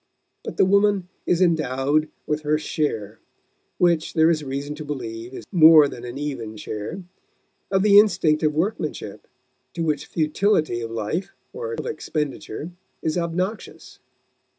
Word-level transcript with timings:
But 0.43 0.57
the 0.57 0.65
woman 0.65 1.09
is 1.27 1.43
endowed 1.43 2.09
with 2.25 2.41
her 2.41 2.57
share 2.57 3.19
which 3.77 4.15
there 4.15 4.31
is 4.31 4.43
reason 4.43 4.73
to 4.77 4.83
believe 4.83 5.31
is 5.31 5.45
more 5.51 5.87
than 5.87 6.03
an 6.05 6.17
even 6.17 6.57
share 6.57 7.03
of 7.69 7.83
the 7.83 7.99
instinct 7.99 8.41
of 8.41 8.51
workmanship, 8.51 9.27
to 9.75 9.83
which 9.83 10.07
futility 10.07 10.81
of 10.81 10.89
life 10.89 11.35
or 11.53 11.73
of 11.73 11.85
expenditure 11.85 12.71
is 13.03 13.15
obnoxious. 13.15 13.99